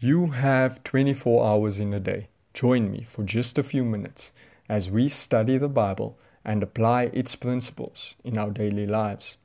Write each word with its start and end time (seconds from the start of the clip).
You 0.00 0.28
have 0.28 0.84
24 0.84 1.44
hours 1.44 1.80
in 1.80 1.92
a 1.92 1.98
day. 1.98 2.28
Join 2.54 2.88
me 2.88 3.02
for 3.02 3.24
just 3.24 3.58
a 3.58 3.64
few 3.64 3.84
minutes 3.84 4.30
as 4.68 4.88
we 4.88 5.08
study 5.08 5.58
the 5.58 5.68
Bible 5.68 6.16
and 6.44 6.62
apply 6.62 7.10
its 7.12 7.34
principles 7.34 8.14
in 8.22 8.38
our 8.38 8.50
daily 8.50 8.86
lives. 8.86 9.38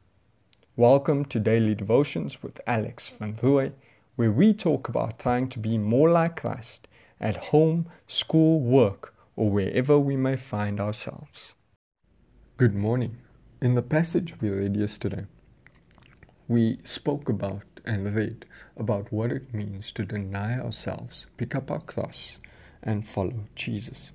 Welcome 0.75 1.25
to 1.25 1.39
Daily 1.39 1.73
Devotions 1.73 2.43
with 2.43 2.61
Alex 2.67 3.09
van 3.09 3.33
Rooy, 3.37 3.71
where 4.15 4.31
we 4.31 4.53
talk 4.53 4.87
about 4.87 5.17
trying 5.17 5.49
to 5.49 5.57
be 5.57 5.79
more 5.79 6.11
like 6.11 6.39
Christ 6.41 6.87
at 7.19 7.45
home, 7.45 7.87
school, 8.05 8.61
work, 8.61 9.15
or 9.35 9.49
wherever 9.49 9.97
we 9.97 10.15
may 10.15 10.35
find 10.35 10.79
ourselves. 10.79 11.55
Good 12.57 12.75
morning. 12.75 13.17
In 13.59 13.73
the 13.73 13.81
passage 13.81 14.39
we 14.39 14.49
read 14.49 14.77
yesterday, 14.77 15.25
we 16.47 16.77
spoke 16.83 17.29
about 17.29 17.63
and 17.85 18.15
read 18.15 18.45
about 18.75 19.11
what 19.13 19.31
it 19.31 19.53
means 19.53 19.91
to 19.93 20.03
deny 20.03 20.59
ourselves, 20.59 21.27
pick 21.37 21.55
up 21.55 21.71
our 21.71 21.79
cross, 21.79 22.37
and 22.81 23.07
follow 23.07 23.45
Jesus. 23.55 24.11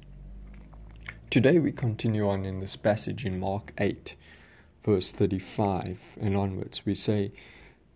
Today 1.31 1.59
we 1.59 1.73
continue 1.73 2.29
on 2.29 2.45
in 2.45 2.61
this 2.61 2.77
passage 2.77 3.25
in 3.25 3.41
Mark 3.41 3.73
8, 3.79 4.15
verse 4.85 5.11
35 5.11 6.19
and 6.21 6.37
onwards. 6.37 6.85
We 6.85 6.95
say, 6.95 7.33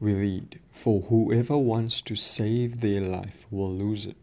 we 0.01 0.15
read, 0.15 0.61
For 0.71 1.03
whoever 1.03 1.59
wants 1.59 2.01
to 2.03 2.17
save 2.17 2.81
their 2.81 3.03
life 3.03 3.47
will 3.51 3.73
lose 3.73 4.07
it, 4.07 4.17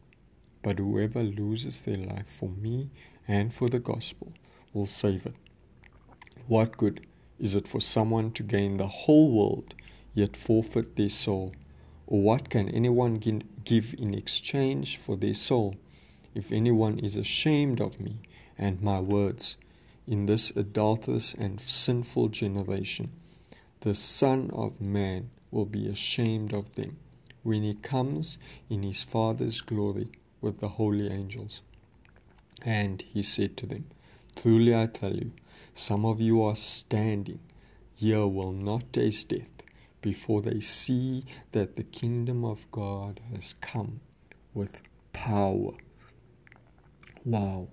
but 0.64 0.80
whoever 0.80 1.22
loses 1.22 1.82
their 1.82 1.98
life 1.98 2.28
for 2.28 2.50
me 2.50 2.90
and 3.28 3.54
for 3.54 3.70
the 3.70 3.80
gospel 3.80 4.34
will 4.74 4.88
save 4.88 5.28
it. 5.28 5.36
What 6.48 6.78
good 6.78 7.06
is 7.40 7.56
it 7.56 7.68
for 7.68 7.80
someone 7.80 8.32
to 8.32 8.44
gain 8.44 8.78
the 8.78 8.88
whole 8.88 9.32
world 9.32 9.74
yet 10.14 10.36
forfeit 10.36 10.96
their 10.96 11.10
soul? 11.10 11.54
Or 12.08 12.22
what 12.22 12.50
can 12.50 12.70
anyone 12.70 13.20
give 13.64 13.96
in 13.98 14.14
exchange 14.14 14.98
for 14.98 15.16
their 15.16 15.34
soul? 15.34 15.76
If 16.34 16.52
anyone 16.52 17.00
is 17.00 17.16
ashamed 17.16 17.82
of 17.82 18.00
me 18.00 18.20
and 18.58 18.82
my 18.82 19.00
words 19.00 19.58
in 20.08 20.26
this 20.26 20.52
adulterous 20.56 21.34
and 21.34 21.62
sinful 21.62 22.30
generation, 22.30 23.12
the 23.82 23.94
Son 23.94 24.50
of 24.52 24.82
Man 24.82 25.30
will 25.52 25.66
be 25.66 25.88
ashamed 25.88 26.54
of 26.54 26.74
them 26.76 26.98
when 27.44 27.64
he 27.64 27.76
comes 27.76 28.38
in 28.70 28.84
his 28.84 29.04
Father's 29.04 29.62
glory 29.62 30.10
with 30.42 30.60
the 30.60 30.70
holy 30.70 31.08
angels. 31.10 31.62
And 32.64 33.02
he 33.04 33.24
said 33.24 33.56
to 33.58 33.66
them, 33.66 33.86
Truly 34.36 34.76
I 34.76 34.88
tell 34.88 35.16
you, 35.16 35.32
some 35.74 36.06
of 36.06 36.20
you 36.20 36.42
are 36.42 36.56
standing 36.56 37.40
here 37.96 38.28
will 38.28 38.52
not 38.52 38.92
taste 38.92 39.30
death 39.30 39.59
before 40.02 40.42
they 40.42 40.60
see 40.60 41.26
that 41.52 41.76
the 41.76 41.84
kingdom 41.84 42.46
of 42.46 42.70
God 42.72 43.20
has 43.34 43.56
come 43.62 44.00
with 44.54 44.82
power. 45.14 45.74
Wow. 47.26 47.68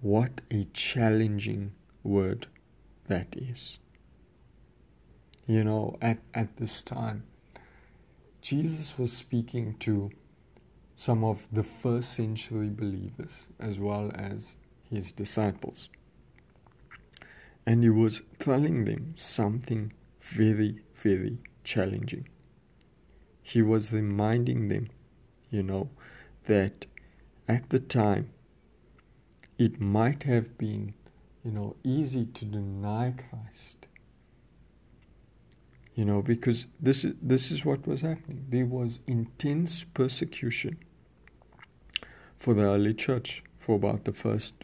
What 0.00 0.40
a 0.50 0.64
challenging 0.72 1.72
word 2.02 2.46
that 3.08 3.34
is. 3.36 3.78
You 5.46 5.64
know, 5.64 5.98
at, 6.00 6.18
at 6.32 6.56
this 6.56 6.82
time, 6.82 7.24
Jesus 8.40 8.98
was 8.98 9.12
speaking 9.12 9.74
to 9.80 10.10
some 10.96 11.24
of 11.24 11.48
the 11.50 11.62
first 11.62 12.14
century 12.14 12.68
believers 12.68 13.46
as 13.58 13.80
well 13.80 14.10
as 14.14 14.56
his 14.88 15.12
disciples. 15.12 15.88
And 17.66 17.82
he 17.82 17.90
was 17.90 18.22
telling 18.38 18.84
them 18.84 19.14
something 19.16 19.92
very, 20.20 20.80
very 20.94 21.38
challenging. 21.64 22.28
He 23.42 23.62
was 23.62 23.92
reminding 23.92 24.68
them, 24.68 24.88
you 25.50 25.62
know, 25.62 25.90
that 26.44 26.86
at 27.48 27.70
the 27.70 27.80
time 27.80 28.30
it 29.58 29.80
might 29.80 30.22
have 30.22 30.56
been, 30.56 30.94
you 31.44 31.50
know, 31.50 31.76
easy 31.84 32.24
to 32.26 32.44
deny 32.44 33.12
Christ. 33.12 33.86
You 35.94 36.04
know, 36.04 36.22
because 36.22 36.66
this 36.78 37.04
is 37.04 37.14
this 37.20 37.50
is 37.50 37.64
what 37.64 37.86
was 37.86 38.00
happening. 38.00 38.46
There 38.48 38.64
was 38.64 39.00
intense 39.06 39.84
persecution 39.84 40.78
for 42.36 42.54
the 42.54 42.62
early 42.62 42.94
church 42.94 43.42
for 43.58 43.76
about 43.76 44.04
the 44.04 44.12
first 44.12 44.54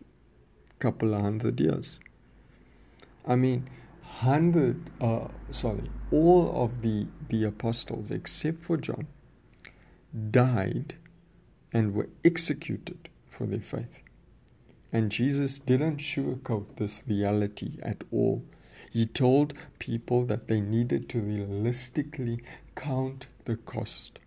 couple 0.78 1.12
of 1.12 1.20
hundred 1.20 1.60
years. 1.60 1.98
I 3.26 3.36
mean, 3.36 3.68
hundred 4.20 4.90
uh, 5.00 5.28
sorry 5.50 5.90
all 6.10 6.64
of 6.64 6.82
the 6.82 7.06
the 7.28 7.44
apostles 7.44 8.10
except 8.10 8.58
for 8.58 8.76
john 8.76 9.06
died 10.30 10.94
and 11.72 11.94
were 11.94 12.08
executed 12.24 13.10
for 13.26 13.46
their 13.46 13.60
faith. 13.60 14.02
And 14.92 15.10
jesus 15.10 15.58
didn't 15.58 15.98
sugarcoat 15.98 16.76
this 16.76 17.02
reality 17.06 17.78
at 17.82 18.04
all. 18.10 18.44
He 18.92 19.04
told 19.04 19.52
people 19.78 20.24
that 20.26 20.48
they 20.48 20.60
needed 20.60 21.08
to 21.10 21.20
realistically 21.20 22.42
count 22.74 23.26
the 23.44 23.56
cost 23.56 24.18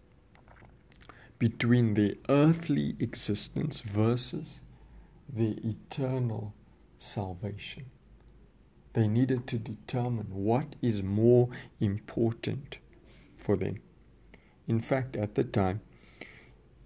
between 1.39 1.95
their 1.95 2.13
earthly 2.27 2.95
existence 2.99 3.79
versus 3.79 4.61
the 5.27 5.57
eternal 5.63 6.53
salvation 6.97 7.85
they 8.93 9.07
needed 9.07 9.47
to 9.47 9.57
determine 9.57 10.27
what 10.29 10.75
is 10.81 11.03
more 11.03 11.49
important 11.79 12.79
for 13.35 13.55
them. 13.55 13.81
In 14.67 14.79
fact, 14.79 15.15
at 15.15 15.35
the 15.35 15.43
time, 15.43 15.81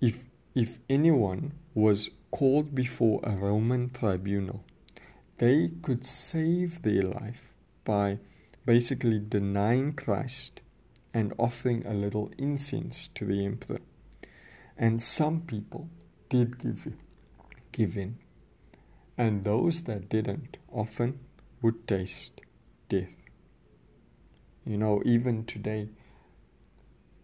if, 0.01 0.25
if 0.55 0.79
anyone 0.89 1.53
was 1.73 2.09
called 2.31 2.75
before 2.75 3.19
a 3.23 3.35
Roman 3.35 3.89
tribunal, 3.89 4.63
they 5.37 5.71
could 5.81 6.05
save 6.05 6.81
their 6.81 7.03
life 7.03 7.53
by 7.83 8.19
basically 8.65 9.19
denying 9.19 9.93
Christ 9.93 10.61
and 11.13 11.33
offering 11.37 11.85
a 11.85 11.93
little 11.93 12.31
incense 12.37 13.07
to 13.09 13.25
the 13.25 13.45
emperor. 13.45 13.81
And 14.77 15.01
some 15.01 15.41
people 15.41 15.89
did 16.29 16.57
give, 16.57 16.95
give 17.71 17.95
in. 17.95 18.17
And 19.17 19.43
those 19.43 19.83
that 19.83 20.09
didn't 20.09 20.57
often 20.71 21.19
would 21.63 21.87
taste 21.87 22.41
death. 22.89 23.15
You 24.65 24.77
know, 24.77 25.01
even 25.05 25.45
today, 25.45 25.89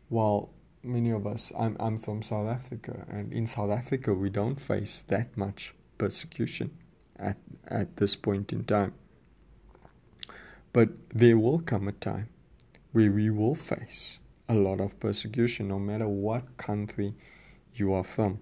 while 0.07 0.49
many 0.81 1.11
of 1.11 1.27
us, 1.27 1.51
I'm, 1.57 1.75
I'm 1.79 1.97
from 1.97 2.21
South 2.23 2.47
Africa, 2.47 3.05
and 3.09 3.33
in 3.33 3.45
South 3.45 3.69
Africa, 3.69 4.13
we 4.13 4.29
don't 4.29 4.59
face 4.59 5.03
that 5.09 5.37
much 5.37 5.75
persecution 5.97 6.71
at, 7.17 7.37
at 7.67 7.97
this 7.97 8.15
point 8.15 8.53
in 8.53 8.63
time. 8.63 8.93
But 10.71 10.89
there 11.13 11.37
will 11.37 11.59
come 11.59 11.87
a 11.87 11.91
time 11.91 12.29
where 12.93 13.11
we 13.11 13.29
will 13.29 13.55
face 13.55 14.19
a 14.47 14.53
lot 14.53 14.79
of 14.79 14.99
persecution, 14.99 15.67
no 15.67 15.79
matter 15.79 16.07
what 16.07 16.57
country 16.57 17.13
you 17.73 17.93
are 17.93 18.03
from. 18.03 18.39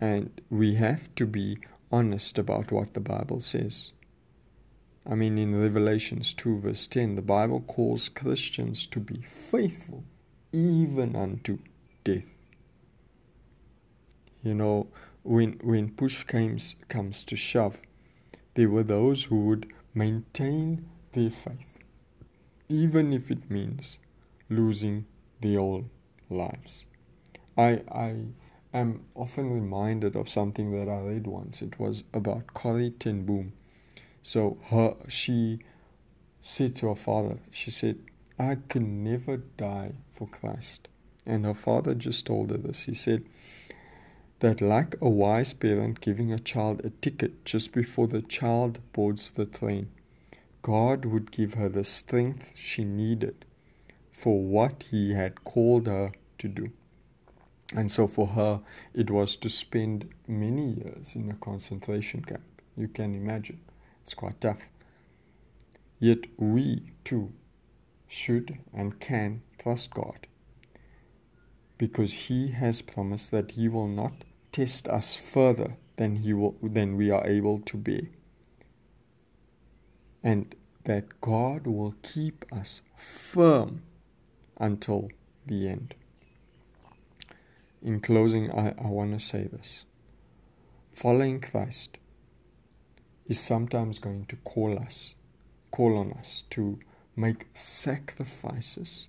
And 0.00 0.40
we 0.50 0.74
have 0.74 1.14
to 1.16 1.26
be 1.26 1.58
honest 1.90 2.38
about 2.38 2.70
what 2.70 2.94
the 2.94 3.00
Bible 3.00 3.40
says. 3.40 3.92
I 5.08 5.14
mean, 5.14 5.38
in 5.38 5.60
Revelations 5.60 6.34
2, 6.34 6.58
verse 6.58 6.88
10, 6.88 7.14
the 7.14 7.22
Bible 7.22 7.60
calls 7.60 8.08
Christians 8.08 8.86
to 8.86 8.98
be 8.98 9.22
faithful 9.22 10.02
even 10.52 11.14
unto 11.14 11.58
death. 12.02 12.24
You 14.42 14.54
know, 14.54 14.88
when, 15.22 15.60
when 15.62 15.90
push 15.90 16.24
comes, 16.24 16.74
comes 16.88 17.24
to 17.26 17.36
shove, 17.36 17.80
there 18.54 18.68
were 18.68 18.82
those 18.82 19.24
who 19.24 19.46
would 19.46 19.72
maintain 19.94 20.88
their 21.12 21.30
faith, 21.30 21.78
even 22.68 23.12
if 23.12 23.30
it 23.30 23.48
means 23.48 23.98
losing 24.48 25.06
their 25.40 25.60
own 25.60 25.88
lives. 26.30 26.84
I, 27.56 27.82
I 27.92 28.16
am 28.74 29.04
often 29.14 29.52
reminded 29.52 30.16
of 30.16 30.28
something 30.28 30.72
that 30.72 30.90
I 30.90 31.00
read 31.00 31.28
once. 31.28 31.62
It 31.62 31.78
was 31.78 32.02
about 32.12 32.54
Corrie 32.54 32.90
ten 32.90 33.24
Boom 33.24 33.52
so 34.26 34.58
her 34.70 34.96
she 35.06 35.60
said 36.42 36.74
to 36.74 36.88
her 36.88 36.96
father, 36.96 37.38
she 37.52 37.70
said, 37.70 37.98
I 38.36 38.56
can 38.68 39.04
never 39.04 39.36
die 39.36 39.92
for 40.10 40.26
Christ. 40.26 40.88
And 41.24 41.44
her 41.44 41.54
father 41.54 41.94
just 41.94 42.26
told 42.26 42.50
her 42.50 42.56
this. 42.56 42.86
He 42.86 42.94
said 42.94 43.22
that 44.40 44.60
like 44.60 44.96
a 45.00 45.08
wise 45.08 45.52
parent 45.52 46.00
giving 46.00 46.32
a 46.32 46.40
child 46.40 46.84
a 46.84 46.90
ticket 46.90 47.44
just 47.44 47.70
before 47.70 48.08
the 48.08 48.20
child 48.20 48.80
boards 48.92 49.30
the 49.30 49.46
train, 49.46 49.90
God 50.60 51.04
would 51.04 51.30
give 51.30 51.54
her 51.54 51.68
the 51.68 51.84
strength 51.84 52.50
she 52.56 52.82
needed 52.82 53.44
for 54.10 54.42
what 54.42 54.86
he 54.90 55.12
had 55.12 55.44
called 55.44 55.86
her 55.86 56.10
to 56.38 56.48
do. 56.48 56.72
And 57.76 57.92
so 57.92 58.08
for 58.08 58.26
her, 58.26 58.60
it 58.92 59.08
was 59.08 59.36
to 59.36 59.48
spend 59.48 60.08
many 60.26 60.72
years 60.72 61.14
in 61.14 61.30
a 61.30 61.34
concentration 61.34 62.22
camp. 62.22 62.42
You 62.76 62.88
can 62.88 63.14
imagine. 63.14 63.60
It's 64.06 64.14
quite 64.14 64.40
tough. 64.40 64.68
Yet 65.98 66.26
we 66.38 66.92
too 67.04 67.32
should 68.08 68.58
and 68.72 69.00
can 69.00 69.42
trust 69.58 69.92
God. 69.92 70.26
because 71.78 72.12
he 72.28 72.48
has 72.48 72.82
promised 72.82 73.30
that 73.30 73.52
he 73.52 73.68
will 73.68 73.88
not 73.88 74.24
test 74.52 74.88
us 74.88 75.16
further 75.16 75.76
than 75.96 76.16
he 76.16 76.32
will 76.32 76.56
than 76.62 76.96
we 76.96 77.10
are 77.10 77.26
able 77.26 77.58
to 77.60 77.76
bear 77.76 78.02
and 80.22 80.54
that 80.84 81.20
God 81.20 81.66
will 81.66 81.94
keep 82.02 82.44
us 82.52 82.82
firm 82.96 83.82
until 84.58 85.10
the 85.46 85.68
end. 85.68 85.94
In 87.82 88.00
closing, 88.00 88.50
I, 88.50 88.74
I 88.78 88.88
want 88.88 89.18
to 89.18 89.24
say 89.24 89.44
this 89.44 89.84
following 90.92 91.40
Christ 91.40 91.98
is 93.28 93.40
sometimes 93.40 93.98
going 93.98 94.26
to 94.26 94.36
call 94.36 94.78
us, 94.78 95.14
call 95.70 95.96
on 95.98 96.12
us 96.12 96.44
to 96.50 96.78
make 97.16 97.46
sacrifices 97.54 99.08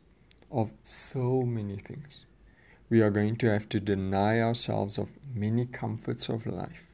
of 0.51 0.71
so 0.83 1.43
many 1.43 1.75
things. 1.75 2.25
We 2.89 3.01
are 3.01 3.09
going 3.09 3.35
to 3.37 3.51
have 3.51 3.67
to 3.69 3.79
deny 3.79 4.41
ourselves 4.41 4.97
of 4.97 5.11
many 5.33 5.65
comforts 5.65 6.29
of 6.29 6.47
life 6.47 6.87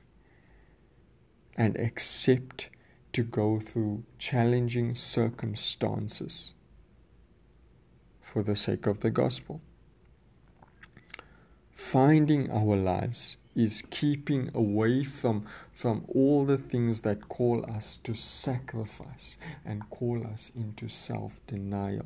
and 1.55 1.77
accept 1.77 2.69
to 3.13 3.23
go 3.23 3.59
through 3.59 4.03
challenging 4.17 4.95
circumstances 4.95 6.55
for 8.19 8.41
the 8.41 8.55
sake 8.55 8.87
of 8.87 9.01
the 9.01 9.11
gospel. 9.11 9.61
Finding 11.71 12.49
our 12.49 12.75
lives 12.75 13.37
is 13.55 13.83
keeping 13.89 14.49
away 14.53 15.03
from, 15.03 15.45
from 15.71 16.05
all 16.07 16.45
the 16.45 16.57
things 16.57 17.01
that 17.01 17.29
call 17.29 17.65
us 17.69 17.97
to 18.03 18.13
sacrifice 18.13 19.37
and 19.65 19.89
call 19.89 20.25
us 20.25 20.51
into 20.55 20.87
self 20.87 21.39
denial. 21.47 22.05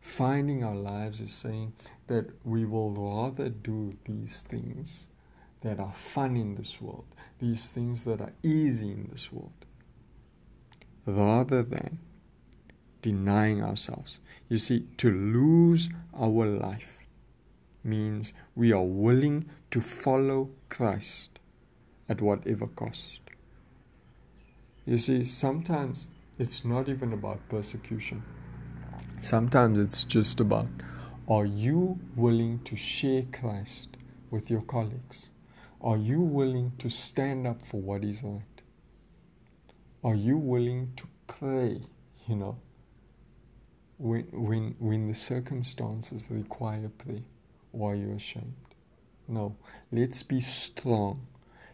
Finding 0.00 0.64
our 0.64 0.74
lives 0.74 1.20
is 1.20 1.32
saying 1.32 1.74
that 2.08 2.26
we 2.44 2.64
will 2.64 2.90
rather 2.90 3.48
do 3.48 3.92
these 4.04 4.42
things 4.42 5.06
that 5.60 5.78
are 5.78 5.92
fun 5.92 6.36
in 6.36 6.56
this 6.56 6.80
world, 6.80 7.06
these 7.38 7.68
things 7.68 8.02
that 8.04 8.20
are 8.20 8.32
easy 8.42 8.90
in 8.90 9.08
this 9.12 9.32
world, 9.32 9.52
rather 11.06 11.62
than 11.62 12.00
denying 13.00 13.62
ourselves. 13.62 14.18
You 14.48 14.58
see, 14.58 14.86
to 14.98 15.10
lose 15.10 15.90
our 16.18 16.46
life 16.46 16.98
means 17.84 18.32
we 18.54 18.72
are 18.72 18.84
willing 18.84 19.46
to 19.70 19.80
follow 19.80 20.50
Christ 20.68 21.38
at 22.08 22.20
whatever 22.20 22.66
cost. 22.66 23.22
You 24.84 24.98
see, 24.98 25.24
sometimes 25.24 26.08
it's 26.38 26.64
not 26.64 26.88
even 26.88 27.12
about 27.12 27.48
persecution. 27.48 28.22
Sometimes 29.20 29.78
it's 29.78 30.04
just 30.04 30.40
about 30.40 30.68
are 31.28 31.46
you 31.46 32.00
willing 32.16 32.58
to 32.64 32.74
share 32.74 33.22
Christ 33.32 33.96
with 34.30 34.50
your 34.50 34.62
colleagues? 34.62 35.28
Are 35.80 35.96
you 35.96 36.20
willing 36.20 36.72
to 36.78 36.90
stand 36.90 37.46
up 37.46 37.64
for 37.64 37.80
what 37.80 38.04
is 38.04 38.22
right? 38.22 38.42
Are 40.04 40.16
you 40.16 40.36
willing 40.36 40.92
to 40.96 41.04
pray, 41.28 41.80
you 42.26 42.36
know, 42.36 42.58
when, 43.98 44.24
when, 44.32 44.74
when 44.80 45.06
the 45.06 45.14
circumstances 45.14 46.26
require 46.28 46.88
prayer? 46.98 47.22
Or 47.72 47.92
are 47.92 47.96
you 47.96 48.12
ashamed? 48.12 48.54
No. 49.28 49.56
Let's 49.90 50.22
be 50.22 50.40
strong. 50.40 51.26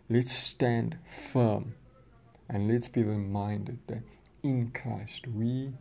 Let's 0.08 0.32
stand 0.32 0.98
firm. 1.04 1.74
And 2.48 2.68
let's 2.68 2.88
be 2.88 3.02
reminded 3.02 3.78
that 3.88 4.02
in 4.42 4.70
Christ 4.70 5.26
we 5.26 5.72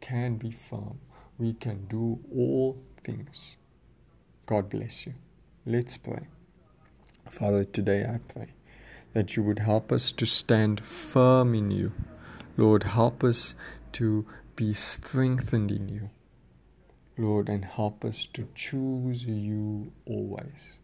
can 0.00 0.36
be 0.36 0.50
firm. 0.50 0.98
We 1.38 1.52
can 1.52 1.86
do 1.86 2.18
all 2.34 2.82
things. 3.04 3.56
God 4.46 4.68
bless 4.70 5.06
you. 5.06 5.14
Let's 5.66 5.96
pray. 5.96 6.26
Father, 7.28 7.64
today 7.64 8.04
I 8.04 8.18
pray 8.32 8.48
that 9.12 9.36
you 9.36 9.42
would 9.42 9.58
help 9.58 9.92
us 9.92 10.10
to 10.12 10.26
stand 10.26 10.80
firm 10.84 11.54
in 11.54 11.70
you. 11.70 11.92
Lord, 12.56 12.84
help 12.84 13.22
us 13.22 13.54
to 13.92 14.26
be 14.56 14.72
strengthened 14.72 15.70
in 15.70 15.88
you. 15.88 16.10
Lord, 17.18 17.48
and 17.48 17.64
help 17.64 18.04
us 18.04 18.26
to 18.34 18.48
choose 18.54 19.24
you 19.26 19.92
always. 20.06 20.78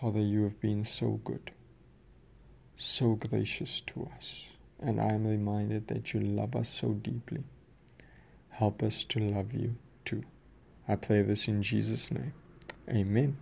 Father, 0.00 0.20
you 0.20 0.44
have 0.44 0.60
been 0.60 0.84
so 0.84 1.20
good, 1.24 1.50
so 2.76 3.14
gracious 3.16 3.80
to 3.82 4.08
us, 4.16 4.46
and 4.78 5.00
I 5.00 5.12
am 5.12 5.26
reminded 5.26 5.88
that 5.88 6.14
you 6.14 6.20
love 6.20 6.54
us 6.54 6.68
so 6.68 6.92
deeply. 6.92 7.42
Help 8.50 8.82
us 8.82 9.04
to 9.04 9.18
love 9.18 9.52
you 9.52 9.74
too. 10.04 10.22
I 10.86 10.96
pray 10.96 11.22
this 11.22 11.48
in 11.48 11.62
Jesus' 11.62 12.12
name. 12.12 12.32
Amen. 12.88 13.36